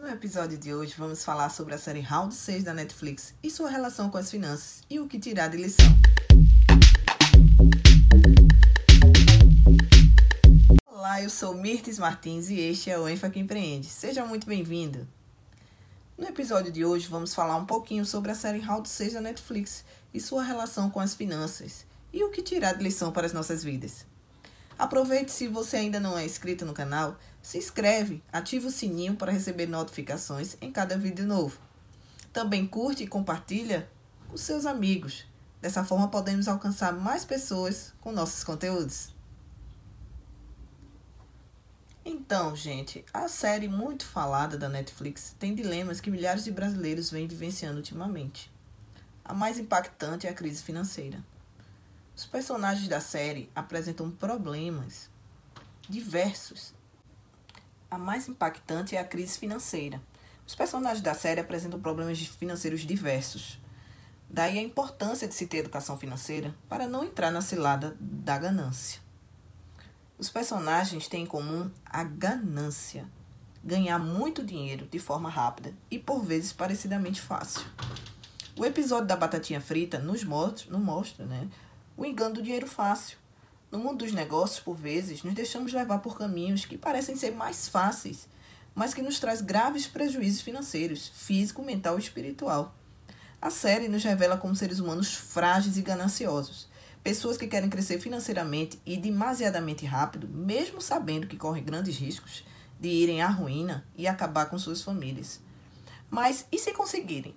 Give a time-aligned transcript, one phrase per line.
[0.00, 3.68] No episódio de hoje vamos falar sobre a série Round 6 da Netflix e sua
[3.68, 5.94] relação com as finanças e o que tirar de lição.
[10.86, 13.88] Olá, eu sou Mirtes Martins e este é o Enfa que Empreende.
[13.88, 15.06] Seja muito bem-vindo.
[16.16, 19.84] No episódio de hoje vamos falar um pouquinho sobre a série Round 6 da Netflix
[20.14, 23.62] e sua relação com as finanças e o que tirar de lição para as nossas
[23.62, 24.06] vidas.
[24.80, 29.30] Aproveite se você ainda não é inscrito no canal, se inscreve, ativa o sininho para
[29.30, 31.60] receber notificações em cada vídeo novo.
[32.32, 33.90] Também curte e compartilha
[34.26, 35.26] com seus amigos.
[35.60, 39.14] Dessa forma podemos alcançar mais pessoas com nossos conteúdos.
[42.02, 47.28] Então, gente, a série muito falada da Netflix tem dilemas que milhares de brasileiros vêm
[47.28, 48.50] vivenciando ultimamente.
[49.22, 51.22] A mais impactante é a crise financeira.
[52.20, 55.08] Os personagens da série apresentam problemas
[55.88, 56.74] diversos.
[57.90, 60.02] A mais impactante é a crise financeira.
[60.46, 63.58] Os personagens da série apresentam problemas financeiros diversos.
[64.28, 69.00] Daí a importância de se ter educação financeira para não entrar na cilada da ganância.
[70.18, 73.08] Os personagens têm em comum a ganância,
[73.64, 77.64] ganhar muito dinheiro de forma rápida e por vezes parecidamente fácil.
[78.58, 81.48] O episódio da batatinha frita nos mostra, nos mostra né,
[82.00, 83.18] o engano do dinheiro fácil.
[83.70, 87.68] No mundo dos negócios, por vezes, nos deixamos levar por caminhos que parecem ser mais
[87.68, 88.26] fáceis,
[88.74, 92.74] mas que nos traz graves prejuízos financeiros, físico, mental e espiritual.
[93.38, 96.70] A série nos revela como seres humanos frágeis e gananciosos,
[97.04, 102.46] pessoas que querem crescer financeiramente e demasiadamente rápido, mesmo sabendo que correm grandes riscos
[102.80, 105.38] de irem à ruína e acabar com suas famílias.
[106.08, 107.34] Mas e se conseguirem?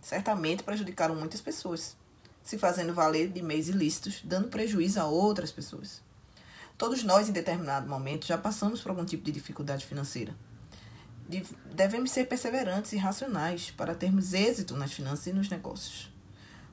[0.00, 2.00] Certamente prejudicaram muitas pessoas
[2.42, 6.02] se fazendo valer de meios ilícitos, dando prejuízo a outras pessoas.
[6.76, 10.34] Todos nós, em determinado momento, já passamos por algum tipo de dificuldade financeira.
[11.74, 16.10] Devemos ser perseverantes e racionais para termos êxito nas finanças e nos negócios.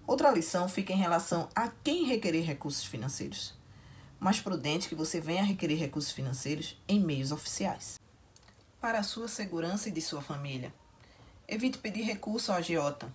[0.07, 3.53] Outra lição fica em relação a quem requerer recursos financeiros.
[4.17, 7.99] Mais prudente que você venha requerer recursos financeiros em meios oficiais.
[8.79, 10.73] Para a sua segurança e de sua família,
[11.47, 13.13] evite pedir recurso ao agiota,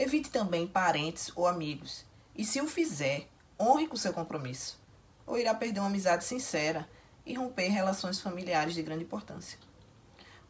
[0.00, 2.06] Evite também parentes ou amigos.
[2.34, 3.28] E se o fizer,
[3.60, 4.80] honre com seu compromisso.
[5.26, 6.88] Ou irá perder uma amizade sincera
[7.26, 9.58] e romper relações familiares de grande importância.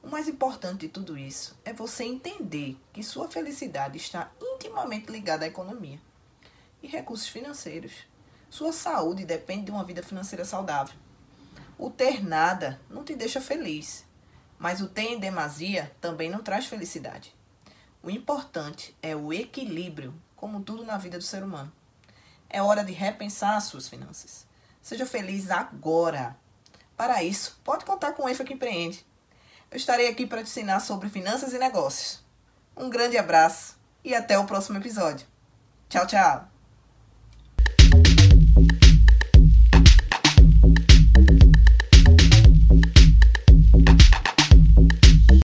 [0.01, 5.45] O mais importante de tudo isso é você entender que sua felicidade está intimamente ligada
[5.45, 6.01] à economia
[6.81, 8.07] e recursos financeiros.
[8.49, 10.95] Sua saúde depende de uma vida financeira saudável.
[11.77, 14.07] O ter nada não te deixa feliz,
[14.61, 17.35] mas o ter em demasia também não traz felicidade.
[18.03, 21.71] O importante é o equilíbrio, como tudo na vida do ser humano.
[22.49, 24.47] É hora de repensar as suas finanças.
[24.81, 26.37] Seja feliz agora.
[26.97, 29.07] Para isso, pode contar com o EFA que empreende.
[29.71, 32.25] Eu estarei aqui para te ensinar sobre finanças e negócios.
[32.77, 35.27] Um grande abraço e até o próximo episódio.
[35.89, 36.60] Tchau, tchau!